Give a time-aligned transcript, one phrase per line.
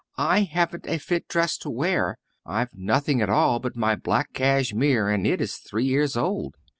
[0.17, 5.07] "I haven't a fit dress to wear I've nothing at all but my black cashmere
[5.09, 6.55] and it is three years old."